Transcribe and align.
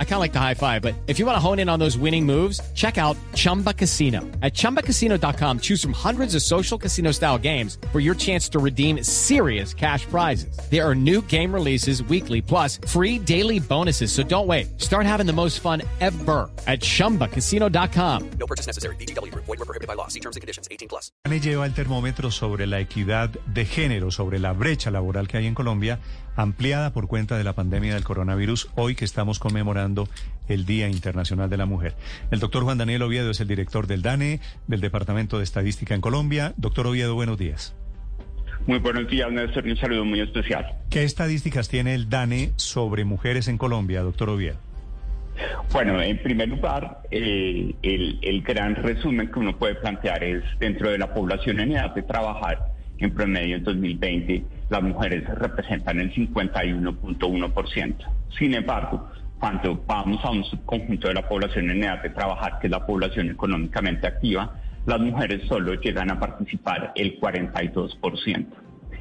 I 0.00 0.04
kind 0.04 0.14
of 0.14 0.20
like 0.20 0.32
the 0.32 0.40
high 0.40 0.54
five, 0.54 0.82
but 0.82 0.96
if 1.06 1.20
you 1.20 1.26
want 1.26 1.36
to 1.36 1.40
hone 1.40 1.60
in 1.60 1.68
on 1.68 1.78
those 1.78 1.96
winning 1.96 2.26
moves, 2.26 2.60
check 2.74 2.98
out 2.98 3.16
Chumba 3.34 3.72
Casino. 3.72 4.22
At 4.42 4.54
ChumbaCasino.com, 4.54 5.60
choose 5.60 5.80
from 5.80 5.92
hundreds 5.92 6.34
of 6.34 6.42
social 6.42 6.76
casino 6.76 7.12
style 7.12 7.38
games 7.38 7.78
for 7.92 8.00
your 8.00 8.16
chance 8.16 8.48
to 8.48 8.58
redeem 8.58 9.04
serious 9.04 9.72
cash 9.72 10.04
prizes. 10.06 10.58
There 10.68 10.84
are 10.84 10.96
new 10.96 11.22
game 11.28 11.54
releases 11.54 12.02
weekly, 12.02 12.42
plus 12.42 12.80
free 12.88 13.20
daily 13.20 13.60
bonuses. 13.60 14.10
So 14.10 14.24
don't 14.24 14.48
wait. 14.48 14.80
Start 14.80 15.06
having 15.06 15.26
the 15.26 15.32
most 15.32 15.60
fun 15.60 15.82
ever 16.00 16.50
at 16.66 16.80
ChumbaCasino.com. 16.80 18.30
No 18.40 18.46
purchase 18.48 18.66
necessary. 18.66 18.96
BGW. 18.96 19.32
Void 19.34 19.46
were 19.46 19.56
prohibited 19.58 19.86
by 19.86 19.94
law. 19.94 20.08
See 20.08 20.20
terms 20.20 20.34
and 20.34 20.40
conditions. 20.40 20.66
18 20.72 20.88
plus. 20.88 21.12
lleva 21.40 21.66
el 21.66 21.74
termómetro 21.74 22.32
sobre 22.32 22.66
la 22.66 22.80
equidad 22.80 23.30
de 23.46 23.64
género, 23.64 24.10
sobre 24.10 24.40
la 24.40 24.52
brecha 24.52 24.90
laboral 24.90 25.28
que 25.28 25.36
hay 25.36 25.46
en 25.46 25.54
Colombia, 25.54 26.00
ampliada 26.36 26.92
por 26.92 27.06
cuenta 27.06 27.36
de 27.36 27.44
la 27.44 27.54
pandemia 27.54 27.94
del 27.94 28.04
coronavirus, 28.04 28.68
hoy 28.74 28.94
que 28.94 29.04
estamos 29.04 29.38
conmemorando 29.38 29.87
el 30.48 30.66
Día 30.66 30.88
Internacional 30.88 31.50
de 31.50 31.56
la 31.56 31.66
Mujer. 31.66 31.94
El 32.30 32.40
doctor 32.40 32.64
Juan 32.64 32.78
Daniel 32.78 33.02
Oviedo 33.02 33.30
es 33.30 33.40
el 33.40 33.48
director 33.48 33.86
del 33.86 34.02
DANE, 34.02 34.40
del 34.66 34.80
Departamento 34.80 35.38
de 35.38 35.44
Estadística 35.44 35.94
en 35.94 36.00
Colombia. 36.00 36.54
Doctor 36.56 36.86
Oviedo, 36.86 37.14
buenos 37.14 37.38
días. 37.38 37.74
Muy 38.66 38.78
buenos 38.78 39.08
días, 39.08 39.30
Néstor, 39.30 39.64
un 39.64 39.76
saludo 39.76 40.04
muy 40.04 40.20
especial. 40.20 40.66
¿Qué 40.90 41.04
estadísticas 41.04 41.68
tiene 41.68 41.94
el 41.94 42.10
DANE 42.10 42.52
sobre 42.56 43.04
mujeres 43.04 43.48
en 43.48 43.56
Colombia, 43.56 44.02
doctor 44.02 44.30
Oviedo? 44.30 44.56
Bueno, 45.72 46.02
en 46.02 46.18
primer 46.18 46.48
lugar, 46.48 47.02
eh, 47.10 47.74
el, 47.82 48.18
el 48.22 48.42
gran 48.42 48.74
resumen 48.74 49.30
que 49.30 49.38
uno 49.38 49.56
puede 49.56 49.76
plantear 49.76 50.24
es 50.24 50.42
dentro 50.58 50.90
de 50.90 50.98
la 50.98 51.14
población 51.14 51.60
en 51.60 51.72
edad 51.72 51.94
de 51.94 52.02
trabajar, 52.02 52.72
en 52.98 53.14
promedio 53.14 53.56
en 53.56 53.64
2020 53.64 54.44
las 54.68 54.82
mujeres 54.82 55.24
representan 55.28 56.00
el 56.00 56.12
51.1%. 56.14 57.94
Sin 58.38 58.54
embargo, 58.54 59.08
cuando 59.38 59.80
vamos 59.86 60.24
a 60.24 60.30
un 60.30 60.44
subconjunto 60.44 61.08
de 61.08 61.14
la 61.14 61.28
población 61.28 61.70
en 61.70 61.84
edad 61.84 62.02
de 62.02 62.10
trabajar, 62.10 62.58
que 62.60 62.66
es 62.66 62.70
la 62.70 62.84
población 62.84 63.30
económicamente 63.30 64.06
activa, 64.06 64.54
las 64.86 65.00
mujeres 65.00 65.46
solo 65.48 65.74
llegan 65.74 66.10
a 66.10 66.18
participar 66.18 66.92
el 66.94 67.20
42%. 67.20 68.46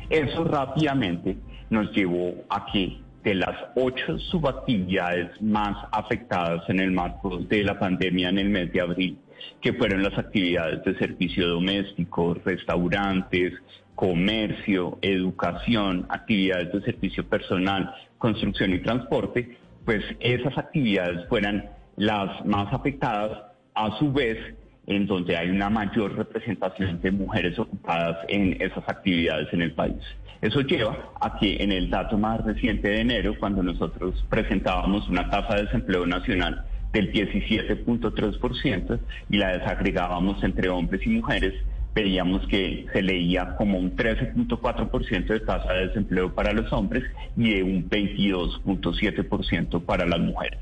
Eso 0.10 0.44
rápidamente 0.44 1.38
nos 1.70 1.92
llevó 1.92 2.34
a 2.50 2.66
que 2.72 3.00
de 3.24 3.36
las 3.36 3.56
ocho 3.76 4.18
subactividades 4.20 5.42
más 5.42 5.76
afectadas 5.92 6.70
en 6.70 6.80
el 6.80 6.92
marco 6.92 7.40
de 7.40 7.64
la 7.64 7.78
pandemia 7.78 8.30
en 8.30 8.38
el 8.38 8.50
mes 8.50 8.72
de 8.72 8.82
abril, 8.82 9.18
que 9.60 9.74
fueron 9.74 10.04
las 10.04 10.18
actividades 10.18 10.84
de 10.86 10.98
servicio 10.98 11.48
doméstico, 11.48 12.36
restaurantes, 12.46 13.54
comercio, 13.96 15.00
educación, 15.02 16.06
actividades 16.10 16.72
de 16.72 16.82
servicio 16.82 17.28
personal, 17.28 17.94
construcción 18.18 18.74
y 18.74 18.80
transporte, 18.80 19.58
pues 19.88 20.04
esas 20.20 20.58
actividades 20.58 21.26
fueran 21.30 21.70
las 21.96 22.46
más 22.46 22.74
afectadas, 22.74 23.42
a 23.74 23.98
su 23.98 24.12
vez, 24.12 24.38
en 24.86 25.08
donde 25.08 25.38
hay 25.38 25.50
una 25.50 25.70
mayor 25.70 26.14
representación 26.14 27.00
de 27.02 27.10
mujeres 27.10 27.58
ocupadas 27.58 28.18
en 28.28 28.62
esas 28.62 28.84
actividades 28.86 29.48
en 29.54 29.62
el 29.62 29.72
país. 29.72 30.04
Eso 30.42 30.60
lleva 30.60 31.14
a 31.22 31.40
que 31.40 31.64
en 31.64 31.72
el 31.72 31.90
dato 31.90 32.18
más 32.18 32.44
reciente 32.44 32.90
de 32.90 33.00
enero, 33.00 33.36
cuando 33.40 33.64
nosotros 33.64 34.26
presentábamos 34.30 35.08
una 35.08 35.30
tasa 35.30 35.56
de 35.56 35.64
desempleo 35.64 36.06
nacional 36.06 36.66
del 36.92 37.10
17.3% 37.14 39.00
y 39.30 39.38
la 39.38 39.58
desagregábamos 39.58 40.44
entre 40.44 40.68
hombres 40.68 41.08
y 41.08 41.12
mujeres, 41.12 41.54
veíamos 41.98 42.46
que 42.48 42.86
se 42.94 43.02
leía 43.02 43.56
como 43.56 43.80
un 43.80 43.96
13.4% 43.96 45.26
de 45.26 45.40
tasa 45.40 45.74
de 45.74 45.88
desempleo 45.88 46.32
para 46.32 46.54
los 46.54 46.72
hombres 46.72 47.04
y 47.36 47.56
de 47.56 47.64
un 47.64 47.90
22.7% 47.90 49.82
para 49.84 50.06
las 50.06 50.20
mujeres. 50.20 50.60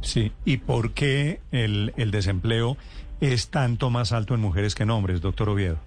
Sí, 0.00 0.32
¿y 0.46 0.56
por 0.56 0.94
qué 0.94 1.40
el, 1.52 1.92
el, 1.98 2.10
desempleo 2.10 2.78
es 3.20 3.50
tanto 3.50 3.90
más 3.90 4.12
alto 4.12 4.34
en 4.34 4.40
mujeres 4.40 4.74
que 4.74 4.84
en 4.84 4.90
hombres, 4.90 5.20
doctor 5.20 5.50
Oviedo? 5.50 5.78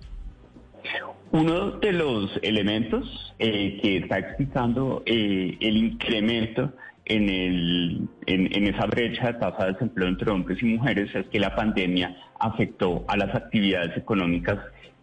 Uno 1.32 1.72
de 1.80 1.94
los 1.94 2.30
elementos 2.44 3.34
eh, 3.40 3.80
que 3.82 3.98
está 3.98 4.20
explicando 4.20 5.02
eh, 5.08 5.58
el 5.62 5.78
incremento 5.78 6.74
en, 7.06 7.28
el, 7.28 8.08
en, 8.28 8.56
en, 8.56 8.68
esa 8.68 8.86
brecha 8.86 9.32
de 9.32 9.34
tasa 9.40 9.66
de 9.66 9.74
desempleo 9.74 10.10
entre 10.10 10.30
hombres 10.30 10.62
y 10.62 10.66
mujeres 10.66 11.10
es 11.16 11.26
que 11.28 11.40
la 11.40 11.56
pandemia 11.56 12.16
afectó 12.40 13.04
a 13.08 13.18
las 13.18 13.34
actividades 13.34 13.98
económicas 13.98 14.60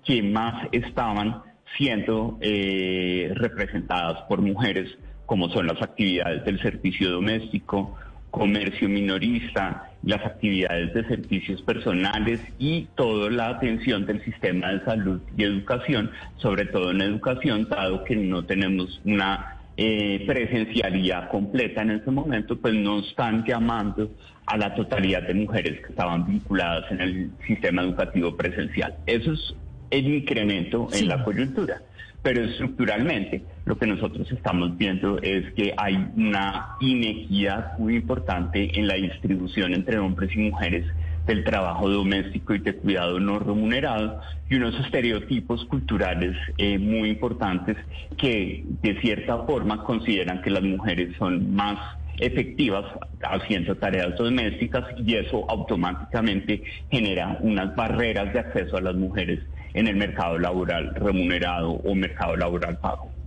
que 0.09 0.23
más 0.23 0.67
estaban 0.73 1.43
siendo 1.77 2.39
eh, 2.41 3.31
representadas 3.35 4.23
por 4.23 4.41
mujeres, 4.41 4.89
como 5.27 5.51
son 5.51 5.67
las 5.67 5.83
actividades 5.83 6.47
del 6.47 6.59
servicio 6.63 7.11
doméstico, 7.11 7.95
comercio 8.31 8.89
minorista, 8.89 9.91
las 10.03 10.25
actividades 10.25 10.95
de 10.95 11.07
servicios 11.09 11.61
personales 11.61 12.41
y 12.59 12.87
toda 12.95 13.31
la 13.31 13.51
atención 13.51 14.07
del 14.07 14.25
sistema 14.25 14.73
de 14.73 14.85
salud 14.87 15.21
y 15.37 15.45
educación, 15.45 16.11
sobre 16.39 16.65
todo 16.65 16.91
en 16.91 17.03
educación, 17.03 17.69
dado 17.69 18.03
que 18.05 18.17
no 18.17 18.47
tenemos 18.47 19.03
una 19.05 19.59
eh, 19.77 20.25
presencialidad 20.27 21.29
completa 21.29 21.83
en 21.83 21.91
este 21.91 22.11
momento, 22.11 22.59
pues 22.59 22.73
no 22.73 23.01
están 23.01 23.45
llamando 23.45 24.11
a 24.47 24.57
la 24.57 24.75
totalidad 24.75 25.25
de 25.25 25.35
mujeres 25.35 25.81
que 25.83 25.91
estaban 25.91 26.27
vinculadas 26.27 26.91
en 26.93 27.01
el 27.03 27.31
sistema 27.47 27.83
educativo 27.83 28.35
presencial. 28.35 28.95
Eso 29.07 29.33
es 29.33 29.55
el 29.91 30.07
incremento 30.07 30.89
en 30.93 31.09
la 31.09 31.25
coyuntura. 31.25 31.83
Pero 32.23 32.45
estructuralmente 32.45 33.43
lo 33.65 33.79
que 33.79 33.87
nosotros 33.87 34.31
estamos 34.33 34.77
viendo 34.77 35.19
es 35.23 35.53
que 35.55 35.73
hay 35.77 35.95
una 36.17 36.77
inequidad 36.81 37.79
muy 37.79 37.97
importante 37.97 38.79
en 38.79 38.89
la 38.89 38.95
distribución 38.95 39.73
entre 39.73 39.99
hombres 39.99 40.35
y 40.35 40.39
mujeres 40.39 40.85
del 41.27 41.45
trabajo 41.45 41.89
doméstico 41.89 42.55
y 42.55 42.59
de 42.59 42.75
cuidado 42.75 43.21
no 43.21 43.39
remunerado 43.39 44.21
y 44.49 44.57
unos 44.57 44.75
estereotipos 44.81 45.65
culturales 45.67 46.35
eh, 46.57 46.79
muy 46.79 47.11
importantes 47.11 47.77
que 48.17 48.65
de 48.83 48.99
cierta 49.01 49.45
forma 49.45 49.85
consideran 49.85 50.41
que 50.41 50.51
las 50.51 50.63
mujeres 50.63 51.15
son 51.19 51.55
más 51.55 51.79
efectivas 52.19 52.85
haciendo 53.23 53.77
tareas 53.77 54.17
domésticas 54.17 54.85
y 55.05 55.15
eso 55.15 55.49
automáticamente 55.49 56.65
genera 56.91 57.39
unas 57.43 57.77
barreras 57.77 58.33
de 58.33 58.41
acceso 58.41 58.79
a 58.79 58.81
las 58.81 58.95
mujeres 58.95 59.41
en 59.79 59.87
el 59.87 59.97
mercado 59.97 60.39
laboral 60.39 60.93
remunerado 60.97 61.71
o 61.71 61.95
mercado 61.95 62.37
laboral 62.37 62.79
pago. 62.79 63.18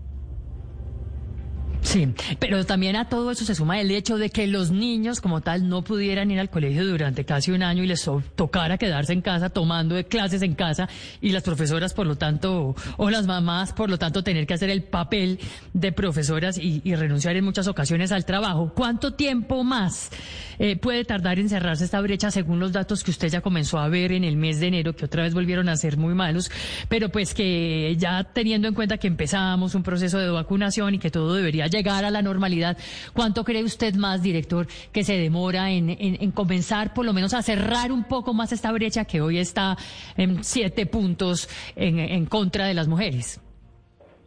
Sí, 1.82 2.14
pero 2.40 2.64
también 2.66 2.96
a 2.96 3.10
todo 3.10 3.32
eso 3.32 3.44
se 3.44 3.56
suma 3.56 3.82
el 3.82 3.90
hecho 3.92 4.18
de 4.18 4.30
que 4.30 4.46
los 4.48 4.72
niños 4.72 5.20
como 5.20 5.42
tal 5.42 5.68
no 5.68 5.84
pudieran 5.84 6.30
ir 6.30 6.40
al 6.40 6.50
colegio 6.50 6.86
durante 6.86 7.26
casi 7.26 7.52
un 7.52 7.64
año 7.64 7.84
y 7.84 7.88
les 7.88 8.08
tocara 8.36 8.78
quedarse 8.78 9.14
en 9.14 9.22
casa 9.22 9.50
tomando 9.50 10.02
clases 10.06 10.42
en 10.44 10.54
casa 10.54 10.88
y 11.22 11.32
las 11.32 11.44
profesoras 11.44 11.94
por 11.94 12.06
lo 12.06 12.16
tanto, 12.16 12.76
o 12.98 13.10
las 13.10 13.26
mamás 13.26 13.74
por 13.74 13.90
lo 13.90 13.98
tanto 13.98 14.24
tener 14.24 14.46
que 14.46 14.54
hacer 14.54 14.70
el 14.70 14.84
papel 14.84 15.40
de 15.74 15.92
profesoras 15.92 16.58
y, 16.58 16.82
renunciar 16.96 17.36
en 17.36 17.46
muchas 17.46 17.68
ocasiones 17.68 18.12
al 18.12 18.26
trabajo. 18.26 18.74
¿Cuánto 18.76 19.14
tiempo 19.14 19.64
más 19.64 20.12
eh, 20.60 20.76
puede 20.76 21.04
tardar 21.04 21.40
en 21.40 21.50
cerrarse 21.50 21.86
esta 21.86 22.00
brecha 22.02 22.30
según 22.30 22.60
los 22.60 22.72
datos 22.72 23.04
que 23.04 23.10
usted 23.12 23.30
ya 23.30 23.42
comenzó 23.42 23.80
a 23.80 23.88
ver 23.88 24.12
en 24.12 24.24
el 24.24 24.36
mes 24.36 24.60
de 24.60 24.68
enero, 24.68 24.96
que 24.96 25.06
otra 25.06 25.24
vez 25.24 25.34
volvieron 25.34 25.70
a 25.70 25.76
ser 25.78 25.98
muy 25.98 26.14
malos, 26.14 26.52
pero 26.90 27.10
pues 27.10 27.34
que 27.34 27.96
ya 27.98 28.24
teniendo 28.26 28.68
en 28.68 28.76
cuenta 28.76 28.98
que 28.98 29.08
empezamos 29.08 29.74
un 29.74 29.82
proceso 29.82 30.20
de 30.20 30.30
vacunación 30.30 30.94
y 30.94 31.00
que 31.00 31.10
todo 31.10 31.34
debería 31.34 31.68
llegar 31.72 32.06
a 32.06 32.12
la 32.12 32.22
normalidad. 32.22 32.78
¿Cuánto 33.14 33.44
cree 33.44 33.64
usted 33.64 33.96
más, 33.96 34.22
director, 34.22 34.68
que 34.92 35.04
se 35.04 35.18
demora 35.18 35.72
en, 35.72 36.32
comenzar 36.32 36.94
por 36.94 37.06
lo 37.06 37.14
menos 37.14 37.34
a 37.34 37.42
cerrar 37.42 37.92
un 37.92 38.04
poco 38.04 38.34
más 38.34 38.52
esta 38.52 38.72
brecha 38.72 39.06
que 39.06 39.22
hoy 39.22 39.38
está 39.38 39.78
en 40.18 40.44
siete 40.44 40.86
puntos 40.86 41.50
en, 41.76 42.26
contra 42.26 42.66
de 42.66 42.74
las 42.74 42.88
mujeres? 42.88 43.42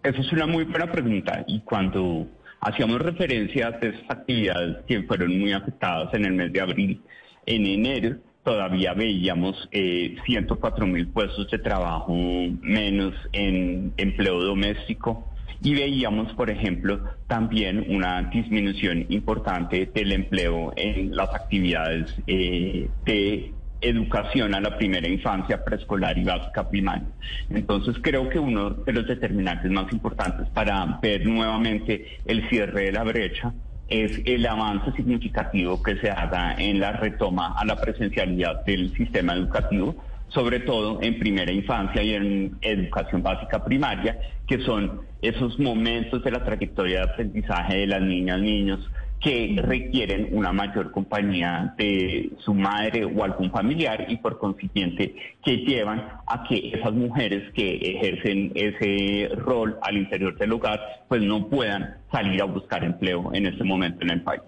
Esa 0.02 0.20
es 0.20 0.32
una 0.32 0.46
muy 0.46 0.64
buena 0.64 0.90
pregunta 0.90 1.44
y 1.46 1.60
cuando 1.60 2.26
hacíamos 2.60 3.00
referencia 3.00 3.68
a 3.68 3.70
estas 3.70 3.94
actividades 4.08 4.84
que 4.86 5.02
fueron 5.04 5.38
muy 5.38 5.52
afectadas 5.52 6.12
en 6.14 6.24
el 6.24 6.32
mes 6.32 6.52
de 6.52 6.60
abril, 6.60 7.02
en 7.46 7.66
enero 7.66 8.16
todavía 8.44 8.92
veíamos 8.92 9.68
eh, 9.72 10.16
104 10.26 10.86
mil 10.86 11.08
puestos 11.08 11.50
de 11.50 11.58
trabajo 11.58 12.14
menos 12.60 13.14
en 13.32 13.92
empleo 13.96 14.40
doméstico, 14.42 15.33
y 15.62 15.74
veíamos, 15.74 16.32
por 16.34 16.50
ejemplo, 16.50 17.00
también 17.26 17.86
una 17.88 18.22
disminución 18.22 19.06
importante 19.08 19.90
del 19.94 20.12
empleo 20.12 20.72
en 20.76 21.14
las 21.14 21.34
actividades 21.34 22.14
eh, 22.26 22.88
de 23.04 23.52
educación 23.80 24.54
a 24.54 24.60
la 24.60 24.76
primera 24.76 25.08
infancia, 25.08 25.64
preescolar 25.64 26.16
y 26.18 26.24
básica 26.24 26.68
primaria. 26.68 27.08
Entonces 27.50 27.96
creo 28.00 28.28
que 28.28 28.38
uno 28.38 28.70
de 28.70 28.92
los 28.92 29.06
determinantes 29.06 29.70
más 29.70 29.92
importantes 29.92 30.48
para 30.50 30.98
ver 31.02 31.26
nuevamente 31.26 32.18
el 32.24 32.48
cierre 32.48 32.86
de 32.86 32.92
la 32.92 33.04
brecha 33.04 33.52
es 33.88 34.22
el 34.24 34.46
avance 34.46 34.92
significativo 34.92 35.82
que 35.82 35.96
se 35.96 36.10
haga 36.10 36.54
en 36.58 36.80
la 36.80 36.92
retoma 36.92 37.54
a 37.56 37.64
la 37.64 37.76
presencialidad 37.76 38.64
del 38.64 38.94
sistema 38.96 39.34
educativo 39.34 39.94
sobre 40.34 40.60
todo 40.60 40.98
en 41.00 41.18
primera 41.18 41.52
infancia 41.52 42.02
y 42.02 42.14
en 42.14 42.58
educación 42.60 43.22
básica 43.22 43.64
primaria, 43.64 44.18
que 44.46 44.58
son 44.64 45.02
esos 45.22 45.58
momentos 45.58 46.22
de 46.24 46.30
la 46.30 46.44
trayectoria 46.44 46.98
de 46.98 47.12
aprendizaje 47.12 47.78
de 47.78 47.86
las 47.86 48.02
niñas, 48.02 48.40
niños, 48.40 48.80
que 49.24 49.56
requieren 49.58 50.28
una 50.32 50.52
mayor 50.52 50.90
compañía 50.90 51.74
de 51.78 52.30
su 52.44 52.52
madre 52.52 53.06
o 53.06 53.24
algún 53.24 53.50
familiar 53.50 54.04
y 54.08 54.18
por 54.18 54.38
consiguiente 54.38 55.14
que 55.42 55.56
llevan 55.58 56.06
a 56.26 56.44
que 56.46 56.72
esas 56.74 56.92
mujeres 56.92 57.50
que 57.54 57.76
ejercen 57.76 58.52
ese 58.54 59.34
rol 59.36 59.78
al 59.80 59.96
interior 59.96 60.36
del 60.36 60.52
hogar 60.52 60.78
pues 61.08 61.22
no 61.22 61.48
puedan 61.48 61.96
salir 62.12 62.42
a 62.42 62.44
buscar 62.44 62.84
empleo 62.84 63.30
en 63.32 63.46
este 63.46 63.64
momento 63.64 64.02
en 64.02 64.10
el 64.10 64.20
país. 64.20 64.42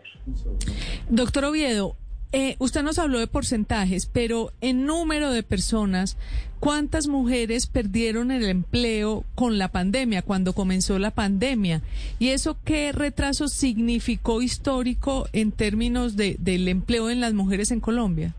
Doctor 1.09 1.47
Oviedo, 1.47 1.97
eh, 2.32 2.56
usted 2.58 2.82
nos 2.82 2.99
habló 2.99 3.19
de 3.19 3.26
porcentajes, 3.26 4.06
pero 4.06 4.52
en 4.61 4.84
número 4.84 5.31
de 5.31 5.43
personas, 5.43 6.19
¿cuántas 6.61 7.06
mujeres 7.06 7.67
perdieron 7.67 8.31
el 8.31 8.44
empleo 8.49 9.25
con 9.34 9.58
la 9.58 9.69
pandemia, 9.69 10.23
cuando 10.23 10.52
comenzó 10.52 10.99
la 10.99 11.12
pandemia? 11.12 11.82
¿Y 12.19 12.28
eso 12.28 12.58
qué 12.64 12.93
retraso 12.93 13.49
significó 13.49 14.43
histórico 14.43 15.28
en 15.32 15.52
términos 15.52 16.17
de, 16.17 16.37
del 16.38 16.69
empleo 16.69 17.11
en 17.11 17.20
las 17.20 17.32
mujeres 17.32 17.70
en 17.70 17.81
Colombia? 17.81 18.34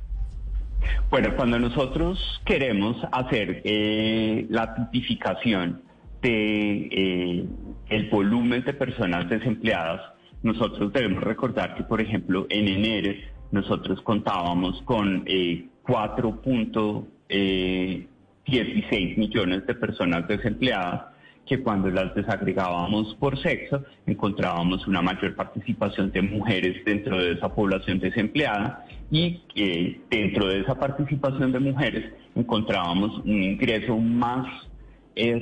Bueno, 1.09 1.35
cuando 1.35 1.57
nosotros 1.57 2.19
queremos 2.45 2.97
hacer 3.11 3.61
eh, 3.63 4.45
la 4.49 4.75
tipificación 4.75 5.81
de 6.21 6.89
eh, 6.91 7.45
el 7.89 8.09
volumen 8.09 8.63
de 8.63 8.73
personas 8.73 9.29
desempleadas, 9.29 10.01
nosotros 10.43 10.93
debemos 10.93 11.23
recordar 11.23 11.75
que, 11.75 11.83
por 11.83 12.01
ejemplo, 12.01 12.45
en 12.49 12.67
enero 12.67 13.13
nosotros 13.51 14.01
contábamos 14.01 14.81
con 14.83 15.25
4.16 15.25 17.05
eh, 17.29 18.07
eh, 18.47 19.15
millones 19.17 19.65
de 19.65 19.75
personas 19.75 20.27
desempleadas 20.27 21.13
que 21.45 21.63
cuando 21.63 21.89
las 21.89 22.13
desagregábamos 22.13 23.15
por 23.15 23.41
sexo 23.41 23.83
encontrábamos 24.05 24.85
una 24.85 25.01
mayor 25.01 25.33
participación 25.35 26.11
de 26.11 26.21
mujeres 26.21 26.83
dentro 26.83 27.17
de 27.17 27.31
esa 27.33 27.53
población 27.53 27.99
desempleada 27.99 28.85
y 29.09 29.41
eh, 29.55 30.01
dentro 30.09 30.47
de 30.47 30.59
esa 30.59 30.75
participación 30.75 31.53
de 31.53 31.59
mujeres 31.59 32.13
encontrábamos 32.35 33.19
un 33.19 33.43
ingreso 33.43 33.97
más 33.97 34.45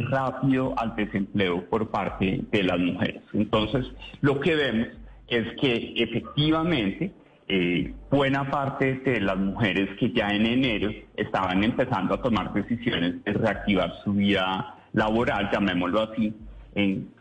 rápido 0.10 0.74
al 0.78 0.96
desempleo 0.96 1.66
por 1.70 1.90
parte 1.90 2.40
de 2.50 2.64
las 2.64 2.80
mujeres. 2.80 3.22
Entonces, 3.34 3.86
lo 4.22 4.40
que 4.40 4.56
vemos 4.56 4.88
es 5.28 5.46
que 5.60 5.94
efectivamente 5.98 7.12
eh, 7.48 7.94
buena 8.10 8.50
parte 8.50 8.96
de 9.06 9.22
las 9.22 9.38
mujeres 9.38 9.90
que 10.00 10.12
ya 10.12 10.30
en 10.30 10.48
enero 10.48 10.92
estaban 11.16 11.64
empezando 11.64 12.16
a 12.16 12.22
tomar 12.22 12.52
decisiones 12.54 13.24
de 13.24 13.34
reactivar 13.34 13.94
su 14.04 14.14
vida 14.14 14.76
laboral, 14.94 15.50
llamémoslo 15.52 16.02
así, 16.02 16.34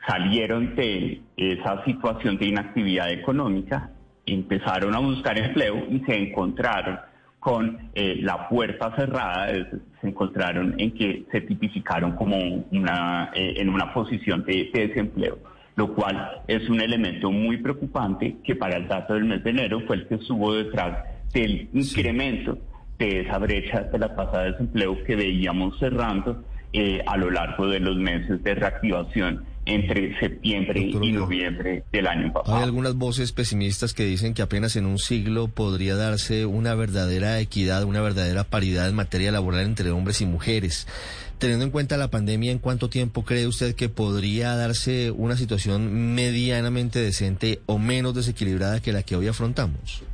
salieron 0.07 0.75
de 0.75 1.21
esa 1.37 1.85
situación 1.85 2.39
de 2.39 2.47
inactividad 2.47 3.11
económica, 3.11 3.91
empezaron 4.27 4.95
a 4.95 4.99
buscar 4.99 5.39
empleo 5.39 5.85
y 5.91 6.01
se 6.01 6.17
encontraron 6.17 6.99
con 7.39 7.91
eh, 7.95 8.17
la 8.23 8.49
puerta 8.49 8.97
cerrada, 8.97 9.49
se 10.01 10.09
encontraron 10.09 10.75
en 10.79 10.93
que 10.93 11.27
se 11.31 11.43
tipificaron 11.43 12.13
como 12.13 12.37
una, 12.71 13.31
eh, 13.35 13.55
en 13.59 13.69
una 13.69 13.93
posición 13.93 14.43
de 14.45 14.71
desempleo 14.73 15.39
lo 15.77 15.95
cual 15.95 16.43
es 16.47 16.69
un 16.69 16.81
elemento 16.81 17.31
muy 17.31 17.57
preocupante 17.59 18.37
que 18.45 18.55
para 18.55 18.77
el 18.77 18.87
dato 18.87 19.15
del 19.15 19.25
mes 19.25 19.43
de 19.43 19.51
enero 19.51 19.81
fue 19.87 19.97
el 19.97 20.07
que 20.07 20.17
estuvo 20.17 20.55
detrás 20.55 21.05
del 21.33 21.69
incremento 21.73 22.59
de 22.99 23.23
esa 23.23 23.39
brecha 23.39 23.81
de 23.81 23.99
la 23.99 24.15
tasa 24.15 24.43
de 24.43 24.53
desempleo 24.53 25.03
que 25.05 25.17
veíamos 25.17 25.79
cerrando 25.79 26.45
eh, 26.73 27.03
a 27.07 27.17
lo 27.17 27.31
largo 27.31 27.67
de 27.67 27.81
los 27.81 27.97
meses 27.97 28.43
de 28.43 28.55
reactivación 28.55 29.45
entre 29.67 30.19
septiembre 30.19 30.81
y 30.81 31.13
noviembre 31.13 31.85
del 31.93 32.07
año 32.07 32.33
pasado. 32.33 32.57
Hay 32.57 32.63
algunas 32.63 32.95
voces 32.95 33.33
pesimistas 33.33 33.95
que 33.95 34.05
dicen 34.05 34.35
que 34.35 34.43
apenas 34.43 34.77
en 34.77 34.87
un 34.87 34.99
siglo 34.99 35.49
podría 35.49 35.97
darse 35.97 36.47
una 36.47 36.75
verdadera 36.75 37.41
equidad, 37.41 37.85
una 37.85 38.01
verdadera 38.01 38.45
paridad 38.45 38.89
en 38.89 38.95
materia 38.95 39.33
laboral 39.33 39.65
entre 39.65 39.91
hombres 39.91 40.21
y 40.21 40.27
mujeres. 40.27 40.87
Teniendo 41.39 41.65
en 41.65 41.71
cuenta 41.71 41.97
la 41.97 42.11
pandemia, 42.11 42.53
¿en 42.53 42.59
cuánto 42.59 42.89
tiempo 42.89 43.25
cree 43.25 43.47
usted 43.47 43.75
que 43.75 43.89
podría 43.89 44.55
darse 44.55 45.11
una 45.11 45.37
situación 45.37 46.15
medianamente 46.15 47.01
decente 47.01 47.61
o 47.67 47.79
menos 47.79 48.15
desequilibrada 48.15 48.81
que 48.81 48.93
la 48.93 49.03
que 49.03 49.17
hoy 49.17 49.29
afrontamos? 49.29 50.05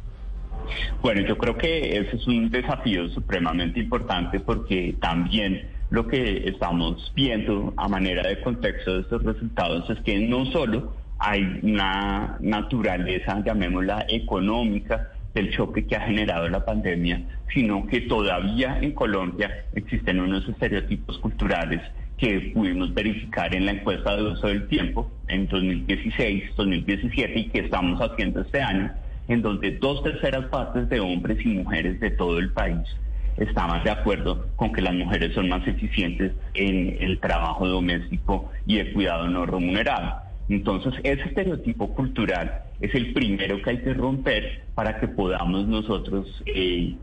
Bueno, 1.03 1.27
yo 1.27 1.37
creo 1.37 1.57
que 1.57 1.99
ese 1.99 2.17
es 2.17 2.27
un 2.27 2.51
desafío 2.51 3.09
supremamente 3.11 3.81
importante 3.81 4.41
porque 4.41 4.95
también 5.01 5.67
lo 5.91 6.07
que 6.07 6.49
estamos 6.49 7.13
viendo 7.15 7.75
a 7.77 7.89
manera 7.89 8.27
de 8.29 8.41
contexto 8.41 8.95
de 8.95 9.01
estos 9.01 9.23
resultados 9.25 9.91
es 9.91 9.99
que 10.01 10.19
no 10.21 10.47
solo 10.47 10.95
hay 11.19 11.61
una 11.63 12.39
naturaleza, 12.41 13.43
llamémosla 13.45 14.07
económica, 14.09 15.11
del 15.35 15.53
choque 15.53 15.87
que 15.87 15.97
ha 15.97 16.01
generado 16.01 16.49
la 16.49 16.65
pandemia, 16.65 17.23
sino 17.53 17.87
que 17.87 18.01
todavía 18.03 18.79
en 18.81 18.93
Colombia 18.93 19.65
existen 19.75 20.21
unos 20.21 20.49
estereotipos 20.49 21.19
culturales 21.19 21.81
que 22.19 22.53
pudimos 22.53 22.93
verificar 22.93 23.55
en 23.55 23.67
la 23.67 23.73
encuesta 23.73 24.17
de 24.17 24.25
uso 24.25 24.49
del 24.49 24.67
tiempo 24.67 25.11
en 25.29 25.47
2016, 25.47 26.57
2017 26.57 27.39
y 27.39 27.49
que 27.49 27.61
estamos 27.61 28.01
haciendo 28.01 28.41
este 28.41 28.61
año, 28.61 28.93
en 29.29 29.43
donde 29.43 29.79
dos 29.79 30.03
terceras 30.03 30.47
partes 30.47 30.89
de 30.89 31.01
hombres 31.01 31.39
y 31.45 31.49
mujeres 31.49 32.01
de 32.01 32.11
todo 32.11 32.39
el 32.39 32.53
país 32.53 32.89
estamos 33.37 33.83
de 33.85 33.91
acuerdo 33.91 34.47
con 34.57 34.73
que 34.73 34.83
las 34.83 34.95
mujeres 34.95 35.35
son 35.35 35.49
más 35.49 35.67
eficientes 35.67 36.33
en 36.55 36.97
el 37.01 37.19
trabajo 37.21 37.67
doméstico 37.67 38.51
y 38.67 38.79
el 38.79 38.93
cuidado 38.93 39.29
no 39.29 39.47
remunerado. 39.47 40.23
Entonces, 40.49 40.95
ese 41.05 41.23
estereotipo 41.23 41.95
cultural 41.95 42.65
es 42.81 42.95
el 42.95 43.13
primero 43.13 43.63
que 43.63 43.71
hay 43.71 43.79
que 43.79 43.95
romper 43.95 44.65
para 44.75 44.99
que 44.99 45.09
podamos 45.09 45.67
nosotros 45.67 46.43
eh, 46.47 46.97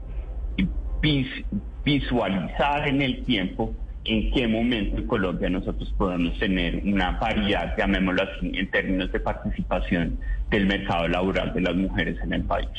visualizar 1.84 2.88
en 2.88 3.02
el 3.02 3.24
tiempo 3.24 3.74
en 4.08 4.32
qué 4.32 4.48
momento 4.48 4.98
en 4.98 5.08
Colombia 5.08 5.50
nosotros 5.50 5.94
podemos 5.98 6.38
tener 6.40 6.82
una 6.84 7.20
paridad, 7.20 7.76
llamémoslo 7.78 8.24
así, 8.24 8.52
en 8.54 8.72
términos 8.72 9.12
de 9.12 9.20
participación 9.20 10.20
del 10.50 10.66
mercado 10.66 11.08
laboral 11.08 11.54
de 11.54 11.62
las 11.62 11.76
mujeres 11.76 12.18
en 12.24 12.34
el 12.34 12.44
país. 12.44 12.70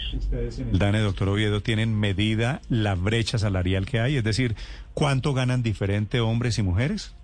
Dane, 0.73 1.01
doctor 1.01 1.29
Oviedo, 1.29 1.61
¿tienen 1.61 1.99
medida 1.99 2.61
la 2.69 2.95
brecha 2.95 3.39
salarial 3.39 3.87
que 3.87 4.01
hay? 4.01 4.17
Es 4.17 4.25
decir, 4.25 4.55
¿cuánto 4.95 5.35
ganan 5.35 5.63
diferente 5.63 6.21
hombres 6.21 6.59
y 6.59 6.63
mujeres? 6.63 7.15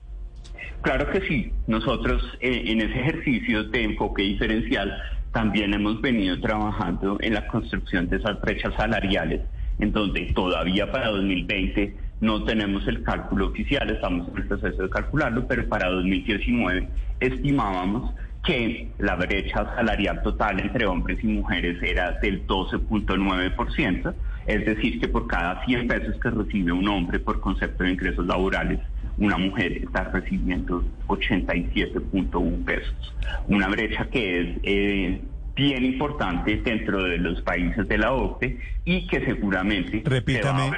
Claro 0.82 1.10
que 1.10 1.22
sí. 1.22 1.50
Nosotros 1.66 2.22
eh, 2.40 2.64
en 2.66 2.82
ese 2.82 3.00
ejercicio 3.00 3.64
de 3.64 3.84
enfoque 3.84 4.22
diferencial 4.22 4.92
también 5.32 5.72
hemos 5.72 6.00
venido 6.00 6.38
trabajando 6.40 7.16
en 7.20 7.34
la 7.34 7.46
construcción 7.46 8.08
de 8.08 8.18
esas 8.18 8.40
brechas 8.40 8.74
salariales, 8.76 9.40
en 9.78 9.92
donde 9.92 10.32
todavía 10.34 10.92
para 10.92 11.08
2020 11.08 11.96
no 12.20 12.44
tenemos 12.44 12.86
el 12.86 13.02
cálculo 13.02 13.48
oficial, 13.48 13.90
estamos 13.90 14.28
en 14.28 14.36
el 14.36 14.46
proceso 14.46 14.82
de 14.82 14.90
calcularlo, 14.90 15.46
pero 15.48 15.68
para 15.68 15.88
2019 15.88 16.88
estimábamos 17.20 18.14
que 18.44 18.88
la 18.98 19.16
brecha 19.16 19.74
salarial 19.74 20.22
total 20.22 20.60
entre 20.60 20.86
hombres 20.86 21.18
y 21.22 21.26
mujeres 21.28 21.82
era 21.82 22.12
del 22.20 22.46
12.9%, 22.46 24.14
es 24.46 24.66
decir, 24.66 25.00
que 25.00 25.08
por 25.08 25.26
cada 25.26 25.64
100 25.64 25.88
pesos 25.88 26.16
que 26.20 26.30
recibe 26.30 26.72
un 26.72 26.86
hombre 26.88 27.18
por 27.18 27.40
concepto 27.40 27.84
de 27.84 27.92
ingresos 27.92 28.26
laborales, 28.26 28.80
una 29.16 29.38
mujer 29.38 29.72
está 29.72 30.04
recibiendo 30.04 30.84
87.1 31.06 32.64
pesos. 32.64 33.14
Una 33.48 33.68
brecha 33.68 34.08
que 34.10 34.40
es 34.40 34.58
eh, 34.62 35.20
bien 35.54 35.84
importante 35.84 36.56
dentro 36.56 37.02
de 37.04 37.18
los 37.18 37.40
países 37.42 37.86
de 37.86 37.98
la 37.98 38.12
OCDE 38.12 38.58
y 38.84 39.06
que 39.06 39.24
seguramente 39.24 40.02
repítame, 40.04 40.70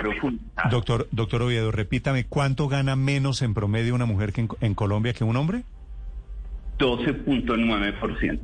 doctor, 0.71 1.09
doctor 1.11 1.43
Oviedo, 1.43 1.73
repítame, 1.73 2.25
¿cuánto 2.25 2.69
gana 2.69 2.95
menos 2.95 3.43
en 3.43 3.55
promedio 3.55 3.95
una 3.95 4.07
mujer 4.07 4.33
que 4.33 4.47
en, 4.61 4.75
Colombia 4.75 5.13
que 5.15 5.25
un 5.25 5.37
hombre? 5.37 5.63
12.9%. 6.79 8.41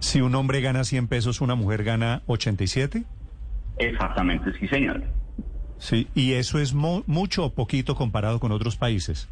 Si 0.00 0.20
un 0.20 0.34
hombre 0.34 0.60
gana 0.60 0.84
100 0.84 1.08
pesos, 1.08 1.40
una 1.40 1.54
mujer 1.54 1.84
gana 1.84 2.22
87? 2.26 3.04
Exactamente, 3.78 4.52
sí, 4.58 4.68
señor. 4.68 5.02
Sí, 5.78 6.08
¿y 6.14 6.32
eso 6.32 6.58
es 6.58 6.74
mucho 6.74 7.44
o 7.44 7.54
poquito 7.54 7.94
comparado 7.94 8.40
con 8.40 8.52
otros 8.52 8.76
países? 8.76 9.28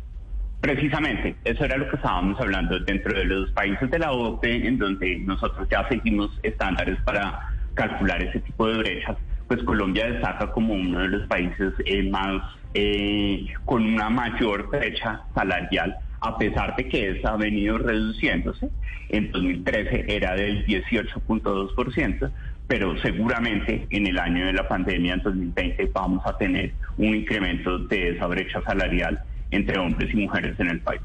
Precisamente, 0.61 1.37
eso 1.45 1.65
era 1.65 1.77
lo 1.77 1.89
que 1.89 1.97
estábamos 1.97 2.41
hablando 2.41 2.79
dentro 2.81 3.17
de 3.17 3.25
los 3.25 3.51
países 3.53 3.91
de 3.91 3.99
la 3.99 4.13
OCDE, 4.13 4.67
en 4.67 4.79
donde 4.79 5.19
nosotros 5.19 5.69
ya 5.71 5.87
seguimos 5.89 6.31
estándares 6.43 6.99
para 7.03 7.51
calcular 7.75 8.23
ese 8.23 8.41
tipo 8.41 8.67
de 8.67 8.79
brechas, 8.79 9.17
pues 9.49 9.63
Colombia 9.63 10.11
destaca 10.11 10.51
como 10.53 10.75
uno 10.75 11.01
de 11.01 11.09
los 11.09 11.29
países 11.29 11.73
eh, 11.85 12.09
más 12.11 12.43
eh, 12.75 13.47
con 13.65 13.85
una 13.85 14.11
mayor 14.11 14.69
brecha 14.69 15.23
salarial, 15.35 15.97
a 16.21 16.39
pesar 16.39 16.77
de 16.77 16.89
que 16.89 17.11
esa 17.11 17.33
ha 17.33 17.37
venido 17.37 17.79
reduciéndose. 17.79 18.69
En 19.09 19.31
2013 19.31 20.05
era 20.09 20.35
del 20.35 20.67
18.2%, 20.67 22.31
pero 22.67 23.01
seguramente 23.01 23.87
en 23.91 24.07
el 24.07 24.19
año 24.19 24.47
de 24.47 24.53
la 24.53 24.67
pandemia, 24.67 25.15
en 25.15 25.23
2020, 25.23 25.91
vamos 25.93 26.25
a 26.27 26.37
tener 26.37 26.73
un 26.99 27.15
incremento 27.15 27.79
de 27.79 28.11
esa 28.11 28.27
brecha 28.27 28.61
salarial 28.63 29.23
entre 29.51 29.79
hombres 29.79 30.13
y 30.13 30.17
mujeres 30.17 30.59
en 30.59 30.69
el 30.69 30.81
país. 30.81 31.01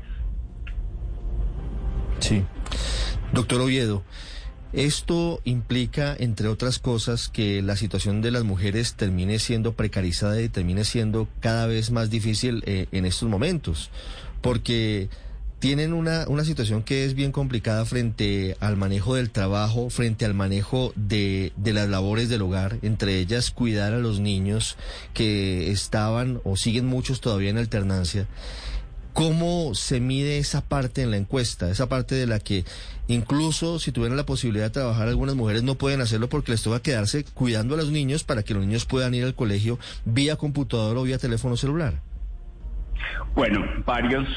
Sí. 2.20 2.44
Doctor 3.34 3.62
Oviedo, 3.62 4.04
esto 4.74 5.42
implica, 5.44 6.16
entre 6.18 6.48
otras 6.48 6.80
cosas, 6.80 7.28
que 7.28 7.62
la 7.62 7.76
situación 7.76 8.22
de 8.22 8.32
las 8.32 8.44
mujeres 8.44 8.96
termine 8.96 9.38
siendo 9.40 9.74
precarizada 9.74 10.42
y 10.42 10.50
termine 10.50 10.86
siendo 10.86 11.28
cada 11.40 11.68
vez 11.68 11.92
más 11.92 12.10
difícil 12.10 12.64
eh, 12.66 12.88
en 12.92 13.06
estos 13.06 13.28
momentos, 13.28 13.92
porque 14.42 15.10
tienen 15.62 15.94
una, 15.94 16.26
una 16.28 16.44
situación 16.44 16.82
que 16.82 17.06
es 17.06 17.14
bien 17.14 17.32
complicada 17.32 17.86
frente 17.86 18.58
al 18.60 18.78
manejo 18.78 19.14
del 19.14 19.30
trabajo, 19.30 19.92
frente 19.92 20.26
al 20.26 20.34
manejo 20.34 20.92
de, 20.96 21.54
de 21.56 21.72
las 21.72 21.88
labores 21.88 22.30
del 22.30 22.42
hogar, 22.42 22.80
entre 22.82 23.20
ellas 23.20 23.52
cuidar 23.52 23.94
a 23.94 24.00
los 24.00 24.20
niños 24.20 24.76
que 25.14 25.72
estaban 25.72 26.42
o 26.44 26.58
siguen 26.58 26.88
muchos 26.88 27.22
todavía 27.22 27.52
en 27.52 27.60
alternancia. 27.60 28.26
¿Cómo 29.14 29.76
se 29.76 30.00
mide 30.00 30.40
esa 30.40 30.62
parte 30.62 31.04
en 31.04 31.12
la 31.12 31.18
encuesta? 31.18 31.70
Esa 31.70 31.88
parte 31.88 32.16
de 32.16 32.26
la 32.26 32.40
que 32.40 32.66
incluso 33.08 33.78
si 33.78 33.92
tuvieran 33.92 34.18
la 34.18 34.26
posibilidad 34.26 34.66
de 34.66 34.72
trabajar, 34.72 35.10
algunas 35.10 35.36
mujeres 35.36 35.62
no 35.62 35.76
pueden 35.76 36.02
hacerlo 36.02 36.28
porque 36.28 36.54
les 36.54 36.64
toca 36.64 36.82
quedarse 36.82 37.24
cuidando 37.24 37.76
a 37.76 37.78
los 37.78 37.92
niños 37.92 38.24
para 38.24 38.42
que 38.42 38.56
los 38.56 38.66
niños 38.66 38.86
puedan 38.86 39.14
ir 39.14 39.26
al 39.26 39.36
colegio 39.36 39.78
vía 40.06 40.38
computador 40.38 40.98
o 40.98 41.04
vía 41.04 41.20
teléfono 41.20 41.56
celular. 41.56 42.02
Bueno, 43.36 43.66
varios 43.86 44.28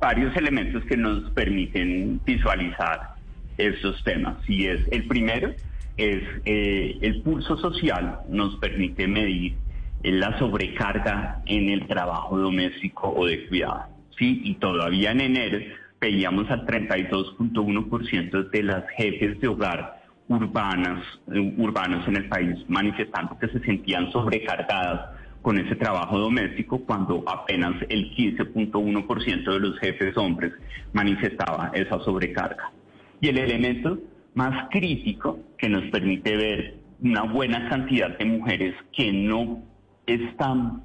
varios 0.00 0.36
elementos 0.36 0.84
que 0.84 0.96
nos 0.96 1.30
permiten 1.30 2.20
visualizar 2.24 3.14
estos 3.56 4.02
temas. 4.04 4.36
Y 4.48 4.66
el 4.66 5.06
primero 5.06 5.54
es 5.96 6.22
eh, 6.44 6.98
el 7.00 7.22
pulso 7.22 7.56
social 7.56 8.20
nos 8.28 8.56
permite 8.56 9.06
medir 9.06 9.54
la 10.02 10.38
sobrecarga 10.38 11.42
en 11.46 11.70
el 11.70 11.86
trabajo 11.86 12.38
doméstico 12.38 13.08
o 13.08 13.26
de 13.26 13.46
cuidado. 13.46 13.86
Sí, 14.18 14.40
y 14.44 14.54
todavía 14.54 15.12
en 15.12 15.20
enero 15.20 15.58
veíamos 16.00 16.50
al 16.50 16.66
32.1% 16.66 18.50
de 18.50 18.62
las 18.62 18.84
jefes 18.96 19.40
de 19.40 19.48
hogar 19.48 20.02
urbanas, 20.28 21.02
eh, 21.32 21.54
urbanos 21.56 22.06
en 22.08 22.16
el 22.16 22.28
país 22.28 22.58
manifestando 22.68 23.38
que 23.38 23.48
se 23.48 23.60
sentían 23.60 24.10
sobrecargadas 24.12 25.15
con 25.46 25.58
ese 25.58 25.76
trabajo 25.76 26.18
doméstico 26.18 26.80
cuando 26.80 27.22
apenas 27.24 27.76
el 27.88 28.10
15.1% 28.16 29.52
de 29.52 29.60
los 29.60 29.78
jefes 29.78 30.16
hombres 30.16 30.52
manifestaba 30.92 31.70
esa 31.72 32.00
sobrecarga. 32.00 32.72
Y 33.20 33.28
el 33.28 33.38
elemento 33.38 33.96
más 34.34 34.68
crítico 34.72 35.38
que 35.56 35.68
nos 35.68 35.84
permite 35.92 36.36
ver 36.36 36.74
una 37.00 37.22
buena 37.22 37.68
cantidad 37.68 38.18
de 38.18 38.24
mujeres 38.24 38.74
que 38.92 39.12
no 39.12 39.62
están 40.04 40.82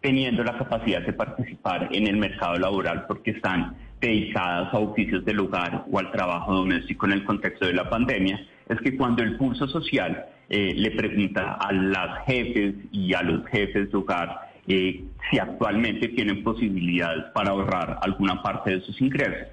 teniendo 0.00 0.44
la 0.44 0.58
capacidad 0.58 1.02
de 1.02 1.12
participar 1.12 1.88
en 1.90 2.06
el 2.06 2.16
mercado 2.16 2.56
laboral 2.56 3.06
porque 3.08 3.32
están 3.32 3.76
dedicadas 4.00 4.72
a 4.72 4.78
oficios 4.78 5.24
del 5.24 5.40
hogar 5.40 5.86
o 5.90 5.98
al 5.98 6.12
trabajo 6.12 6.54
doméstico 6.54 7.06
en 7.06 7.14
el 7.14 7.24
contexto 7.24 7.66
de 7.66 7.72
la 7.72 7.90
pandemia, 7.90 8.46
es 8.68 8.78
que 8.80 8.96
cuando 8.96 9.22
el 9.22 9.36
pulso 9.36 9.68
social 9.68 10.26
eh, 10.48 10.72
le 10.74 10.90
pregunta 10.92 11.52
a 11.54 11.72
las 11.72 12.24
jefes 12.26 12.74
y 12.92 13.12
a 13.14 13.22
los 13.22 13.46
jefes 13.46 13.90
de 13.90 13.96
hogar 13.96 14.52
eh, 14.66 15.04
si 15.30 15.38
actualmente 15.38 16.08
tienen 16.08 16.42
posibilidades 16.42 17.24
para 17.34 17.50
ahorrar 17.50 17.98
alguna 18.02 18.42
parte 18.42 18.70
de 18.70 18.80
sus 18.80 18.98
ingresos. 19.00 19.46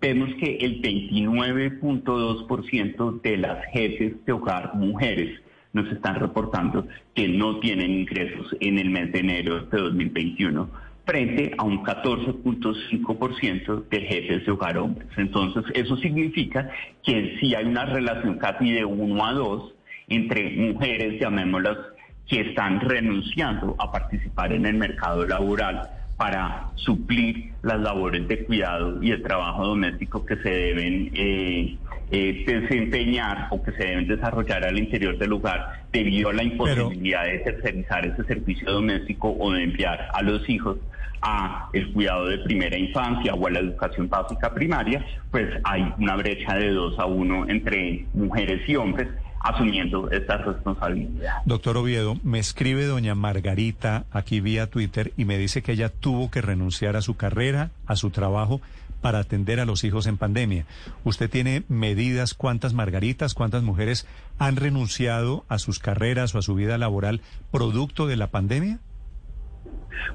Vemos 0.00 0.30
que 0.40 0.58
el 0.58 0.80
29.2% 0.82 3.20
de 3.20 3.36
las 3.36 3.64
jefes 3.72 4.24
de 4.24 4.32
hogar 4.32 4.74
mujeres 4.74 5.40
nos 5.72 5.86
están 5.92 6.16
reportando 6.16 6.88
que 7.14 7.28
no 7.28 7.60
tienen 7.60 7.92
ingresos 7.92 8.56
en 8.60 8.78
el 8.78 8.90
mes 8.90 9.12
de 9.12 9.20
enero 9.20 9.60
de 9.66 9.78
2021 9.78 10.87
frente 11.08 11.52
a 11.56 11.64
un 11.64 11.82
14.5% 11.82 13.88
de 13.88 14.00
jefes 14.02 14.44
de 14.44 14.52
hogar 14.52 14.76
hombres. 14.76 15.08
Entonces, 15.16 15.64
eso 15.74 15.96
significa 15.96 16.70
que 17.02 17.38
si 17.40 17.54
hay 17.54 17.64
una 17.64 17.86
relación 17.86 18.36
casi 18.36 18.72
de 18.72 18.84
1 18.84 19.24
a 19.24 19.32
2 19.32 19.74
entre 20.08 20.50
mujeres, 20.50 21.18
llamémoslas, 21.18 21.78
que 22.26 22.40
están 22.40 22.80
renunciando 22.80 23.74
a 23.78 23.90
participar 23.90 24.52
en 24.52 24.66
el 24.66 24.74
mercado 24.74 25.26
laboral 25.26 25.97
para 26.18 26.72
suplir 26.74 27.52
las 27.62 27.80
labores 27.80 28.26
de 28.26 28.44
cuidado 28.44 29.00
y 29.02 29.12
el 29.12 29.22
trabajo 29.22 29.68
doméstico 29.68 30.26
que 30.26 30.36
se 30.36 30.50
deben 30.50 31.12
eh, 31.14 31.78
eh, 32.10 32.44
desempeñar 32.44 33.46
o 33.50 33.62
que 33.62 33.70
se 33.72 33.84
deben 33.84 34.08
desarrollar 34.08 34.64
al 34.64 34.76
interior 34.76 35.16
del 35.16 35.32
hogar 35.32 35.84
debido 35.92 36.30
a 36.30 36.32
la 36.32 36.42
imposibilidad 36.42 37.24
de 37.24 37.38
tercerizar 37.38 38.04
ese 38.04 38.24
servicio 38.24 38.70
doméstico 38.70 39.30
o 39.38 39.52
de 39.52 39.62
enviar 39.62 40.08
a 40.12 40.20
los 40.22 40.46
hijos 40.50 40.78
a 41.22 41.68
el 41.72 41.92
cuidado 41.92 42.26
de 42.26 42.38
primera 42.38 42.76
infancia 42.76 43.34
o 43.34 43.46
a 43.46 43.50
la 43.50 43.60
educación 43.60 44.08
básica 44.08 44.52
primaria, 44.52 45.04
pues 45.30 45.48
hay 45.64 45.92
una 45.98 46.16
brecha 46.16 46.54
de 46.54 46.70
dos 46.70 46.98
a 46.98 47.06
uno 47.06 47.48
entre 47.48 48.06
mujeres 48.12 48.68
y 48.68 48.74
hombres 48.74 49.08
asumiendo 49.40 50.10
esta 50.10 50.38
responsabilidad. 50.38 51.36
Doctor 51.44 51.76
Oviedo, 51.76 52.16
me 52.22 52.38
escribe 52.38 52.86
doña 52.86 53.14
Margarita 53.14 54.04
aquí 54.10 54.40
vía 54.40 54.68
Twitter 54.68 55.12
y 55.16 55.24
me 55.24 55.38
dice 55.38 55.62
que 55.62 55.72
ella 55.72 55.88
tuvo 55.88 56.30
que 56.30 56.42
renunciar 56.42 56.96
a 56.96 57.02
su 57.02 57.16
carrera, 57.16 57.70
a 57.86 57.96
su 57.96 58.10
trabajo, 58.10 58.60
para 59.00 59.20
atender 59.20 59.60
a 59.60 59.64
los 59.64 59.84
hijos 59.84 60.06
en 60.06 60.16
pandemia. 60.16 60.64
¿Usted 61.04 61.30
tiene 61.30 61.62
medidas 61.68 62.34
cuántas 62.34 62.74
Margaritas, 62.74 63.34
cuántas 63.34 63.62
mujeres 63.62 64.06
han 64.38 64.56
renunciado 64.56 65.44
a 65.48 65.58
sus 65.58 65.78
carreras 65.78 66.34
o 66.34 66.38
a 66.38 66.42
su 66.42 66.54
vida 66.54 66.78
laboral 66.78 67.20
producto 67.52 68.06
de 68.06 68.16
la 68.16 68.28
pandemia? 68.28 68.80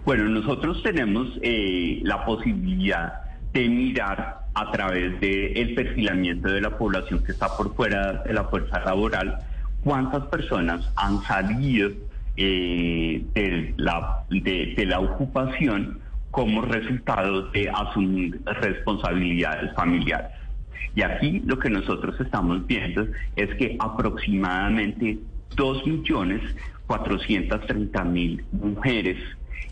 Bueno, 0.06 0.26
nosotros 0.26 0.82
tenemos 0.84 1.28
eh, 1.42 2.00
la 2.04 2.26
posibilidad 2.26 3.33
de 3.54 3.70
mirar 3.70 4.44
a 4.54 4.72
través 4.72 5.20
del 5.20 5.74
perfilamiento 5.76 6.50
de 6.50 6.62
la 6.62 6.78
población 6.78 7.24
que 7.24 7.32
está 7.32 7.56
por 7.56 7.76
fuera 7.76 8.24
de 8.24 8.34
la 8.34 8.46
fuerza 8.46 8.80
laboral, 8.80 9.38
cuántas 9.84 10.24
personas 10.26 10.92
han 10.96 11.22
salido 11.24 11.92
eh, 12.36 13.24
de, 13.34 13.74
la, 13.78 14.24
de, 14.30 14.86
la 14.88 15.00
ocupación 15.00 16.00
como 16.32 16.64
resultado 16.64 17.52
de 17.52 17.70
asumir 17.70 18.42
responsabilidades 18.46 19.72
familiares. 19.76 20.32
Y 20.96 21.04
aquí 21.04 21.44
lo 21.46 21.60
que 21.60 21.70
nosotros 21.70 22.20
estamos 22.20 22.66
viendo 22.66 23.06
es 23.36 23.54
que 23.56 23.78
aproximadamente 23.80 25.20
2.430.000 25.56 28.44
mujeres 28.52 29.18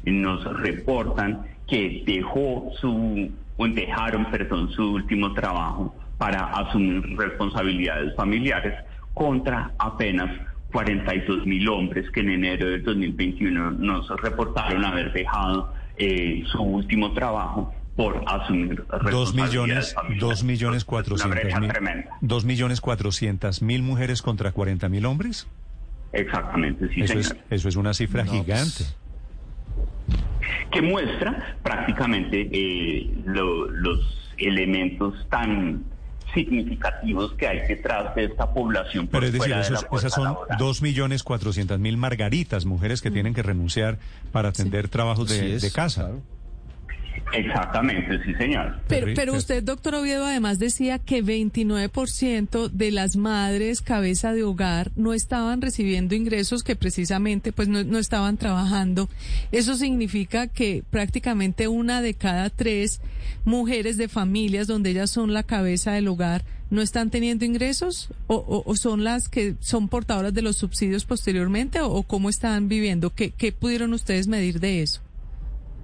nos 0.06 0.44
reportan 0.60 1.46
que 1.68 2.04
dejó 2.06 2.72
su 2.80 3.32
dejaron, 3.70 4.26
perdón, 4.32 4.72
su 4.72 4.94
último 4.94 5.34
trabajo 5.34 5.96
para 6.18 6.46
asumir 6.46 7.16
responsabilidades 7.18 8.16
familiares 8.16 8.74
contra 9.14 9.72
apenas 9.78 10.30
42 10.72 11.46
mil 11.46 11.68
hombres 11.70 12.10
que 12.12 12.22
en 12.22 12.30
enero 12.30 12.68
del 12.68 12.84
2021 12.84 13.72
nos 13.72 14.08
reportaron 14.22 14.86
haber 14.86 15.12
dejado 15.14 15.74
eh, 15.98 16.44
su 16.52 16.62
último 16.62 17.14
trabajo 17.14 17.74
por 17.96 18.24
asumir 18.26 18.84
dos 19.12 19.36
millones, 19.36 19.96
dos 20.20 20.44
millones 20.44 20.86
cuatrocientos 20.86 21.60
mil, 21.60 21.72
dos 22.22 22.46
millones 22.46 22.82
cuatrocientas 22.82 23.62
mil 23.62 23.84
mujeres 23.84 24.22
contra 24.22 24.52
40 24.52 24.90
mil 24.90 25.06
hombres. 25.06 25.48
Exactamente, 26.14 26.90
sí, 26.94 27.02
eso 27.02 27.20
Es, 27.20 27.36
eso 27.50 27.70
es 27.70 27.76
una 27.76 27.94
cifra 27.94 28.24
pues, 28.24 28.40
gigante 28.40 29.01
que 30.72 30.82
muestra 30.82 31.58
prácticamente 31.64 32.50
eh, 32.52 33.10
los 33.26 34.34
elementos 34.38 35.14
tan 35.30 35.84
significativos 36.34 37.34
que 37.34 37.48
hay 37.48 37.68
detrás 37.68 38.16
de 38.16 38.26
esta 38.26 38.54
población. 38.54 39.08
Pero 39.08 39.26
es 39.26 39.34
decir, 39.34 39.54
esas 39.54 40.14
son 40.14 40.38
dos 40.58 40.82
millones 40.82 41.24
cuatrocientas 41.24 41.80
mil 41.80 41.98
margaritas, 41.98 42.66
mujeres 42.66 43.02
que 43.02 43.12
tienen 43.12 43.34
que 43.34 43.44
renunciar 43.44 44.00
para 44.32 44.50
atender 44.50 44.88
trabajos 44.88 45.30
de, 45.30 45.60
de 45.60 45.72
casa. 45.72 46.12
Exactamente, 47.34 48.22
sí, 48.26 48.34
señor. 48.36 48.80
Pero, 48.88 49.08
pero 49.16 49.34
usted, 49.34 49.64
doctor 49.64 49.96
Oviedo, 49.96 50.26
además 50.26 50.60
decía 50.60 51.00
que 51.00 51.24
29% 51.24 52.70
de 52.70 52.92
las 52.92 53.16
madres 53.16 53.82
cabeza 53.82 54.34
de 54.34 54.44
hogar 54.44 54.92
no 54.96 55.14
estaban 55.14 55.62
recibiendo 55.62 56.14
ingresos 56.14 56.64
que 56.64 56.76
precisamente 56.76 57.54
pues 57.54 57.68
no, 57.68 57.84
no 57.84 58.00
estaban 58.00 58.38
trabajando. 58.38 59.10
Eso 59.52 59.76
significa 59.76 60.48
que 60.48 60.84
prácticamente 60.90 61.68
una 61.68 62.02
de 62.02 62.14
cada 62.14 62.50
tres 62.50 63.00
mujeres 63.46 63.98
de 63.98 64.10
familias 64.10 64.68
donde 64.68 64.92
ellas 64.92 65.10
son 65.10 65.34
la 65.34 65.44
cabeza 65.44 65.94
del 65.94 66.08
hogar 66.10 66.44
no 66.70 66.82
están 66.82 67.10
teniendo 67.10 67.44
ingresos 67.46 68.10
o, 68.28 68.64
o, 68.66 68.76
son 68.76 69.04
las 69.04 69.28
que 69.30 69.56
son 69.60 69.90
portadoras 69.90 70.34
de 70.34 70.42
los 70.42 70.56
subsidios 70.56 71.06
posteriormente 71.06 71.82
o, 71.82 72.04
cómo 72.04 72.30
están 72.30 72.70
viviendo. 72.70 73.14
¿Qué, 73.14 73.32
¿Qué 73.32 73.52
pudieron 73.52 73.94
ustedes 73.94 74.28
medir 74.28 74.60
de 74.60 74.82
eso? 74.82 75.02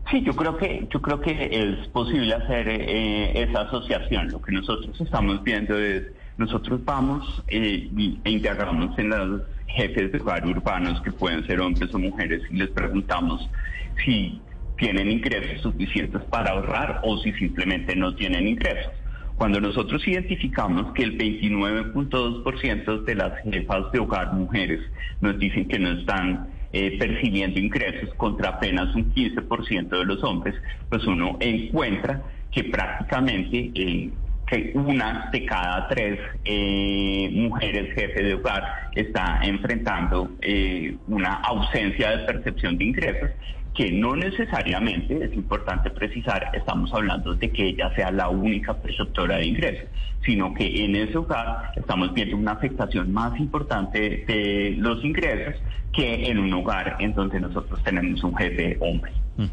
Sí, 0.10 0.22
yo 0.22 0.34
creo 0.34 0.56
que 0.56 0.88
yo 0.90 1.02
creo 1.02 1.20
que 1.20 1.50
es 1.52 1.88
posible 1.90 2.34
hacer 2.34 2.70
eh, 2.70 3.44
esa 3.44 3.62
asociación. 3.62 4.30
Lo 4.30 4.42
que 4.42 4.54
nosotros 4.54 5.00
estamos 5.02 5.44
viendo 5.44 5.78
es 5.78 6.04
nosotros 6.38 6.84
vamos 6.86 7.44
eh, 7.50 7.90
e 8.24 8.30
integramos 8.30 8.98
en 8.98 9.10
los 9.10 9.42
jefes 9.68 10.12
de 10.12 10.20
hogar 10.20 10.46
urbanos, 10.48 11.02
que 11.02 11.12
pueden 11.12 11.46
ser 11.46 11.60
hombres 11.60 11.94
o 11.94 12.00
mujeres, 12.00 12.42
y 12.50 12.56
les 12.56 12.70
preguntamos 12.70 13.50
si 14.06 14.40
tienen 14.78 15.12
ingresos 15.12 15.62
suficientes 15.62 16.22
para 16.26 16.52
ahorrar 16.52 17.02
o 17.04 17.18
si 17.18 17.34
simplemente 17.34 17.94
no 17.96 18.16
tienen 18.16 18.48
ingresos. 18.48 18.94
Cuando 19.36 19.60
nosotros 19.60 20.08
identificamos 20.08 20.94
que 20.94 21.04
el 21.04 21.18
29.2% 21.18 23.04
de 23.04 23.16
las 23.16 23.34
jefas 23.44 23.92
de 23.92 24.00
hogar 24.00 24.34
mujeres 24.34 24.80
nos 25.22 25.38
dicen 25.38 25.68
que 25.68 25.78
no 25.80 25.92
están 26.00 26.48
eh, 26.80 26.96
percibiendo 27.00 27.60
ingresos 27.60 28.14
contra 28.18 28.50
apenas 28.50 28.94
un 28.94 29.12
15% 29.12 29.90
de 29.90 30.06
los 30.06 30.24
hombres, 30.24 30.54
pues 30.90 31.04
uno 31.08 31.36
encuentra 31.40 32.22
que 32.52 32.66
prácticamente 32.66 33.72
eh, 33.74 34.12
que 34.46 34.74
una 34.76 35.28
de 35.32 35.44
cada 35.44 35.88
tres 35.88 36.20
eh, 36.46 37.32
mujeres 37.34 37.96
jefe 37.96 38.22
de 38.22 38.36
hogar 38.36 38.92
está 38.94 39.40
enfrentando 39.42 40.30
una 41.08 41.34
ausencia 41.34 42.16
de 42.16 42.26
percepción 42.26 42.78
de 42.78 42.86
ingresos 42.86 43.32
que 43.78 43.92
no 43.92 44.16
necesariamente, 44.16 45.24
es 45.24 45.32
importante 45.36 45.92
precisar, 45.92 46.50
estamos 46.56 46.92
hablando 46.92 47.36
de 47.36 47.52
que 47.52 47.68
ella 47.68 47.94
sea 47.96 48.10
la 48.10 48.28
única 48.28 48.74
perceptora 48.74 49.38
de 49.38 49.46
ingresos, 49.46 49.88
sino 50.26 50.52
que 50.56 50.84
en 50.84 50.96
ese 50.96 51.16
hogar 51.16 51.74
estamos 51.76 52.12
viendo 52.12 52.38
una 52.38 52.54
afectación 52.54 53.14
más 53.14 53.40
importante 53.40 54.26
de 54.28 54.74
los 54.80 55.06
ingresos 55.06 55.62
que 55.94 56.26
en 56.26 56.40
un 56.40 56.52
hogar 56.54 56.98
en 57.00 57.14
donde 57.14 57.40
nosotros 57.40 57.80
tenemos 57.84 58.24
un 58.24 58.36
jefe 58.36 58.78
hombre. 58.80 59.12
Mm. 59.38 59.46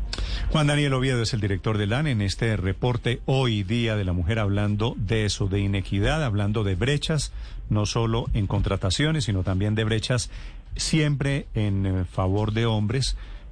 Juan 0.48 0.68
Daniel 0.68 0.94
Oviedo 0.94 1.20
es 1.20 1.34
el 1.34 1.42
director 1.42 1.76
del 1.76 1.92
AN 1.92 2.06
en 2.06 2.22
este 2.22 2.56
reporte 2.56 3.20
Hoy 3.26 3.62
Día 3.62 3.94
de 3.94 4.04
la 4.04 4.14
Mujer 4.14 4.38
hablando 4.38 4.94
de 4.96 5.26
eso, 5.26 5.48
de 5.48 5.60
inequidad, 5.60 6.24
hablando 6.24 6.64
de 6.64 6.76
brechas, 6.76 7.34
no 7.68 7.84
solo 7.84 8.24
en 8.32 8.46
contrataciones, 8.46 9.24
sino 9.24 9.42
también 9.42 9.74
de 9.74 9.84
brechas 9.84 10.30
siempre 10.76 11.44
en 11.54 11.84
eh, 11.84 12.04
favor 12.06 12.52
de 12.52 12.64
hombres 12.64 13.18